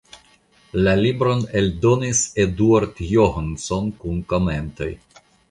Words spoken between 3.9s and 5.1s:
kun komentoj.